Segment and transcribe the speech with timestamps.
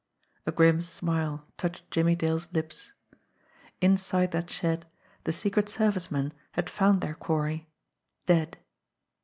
[0.47, 2.91] A grim smile touched Jimmie Dale's lips.
[3.81, 4.87] Inside that shed
[5.25, 7.69] the secret service men had found their quarry
[8.25, 8.57] dead.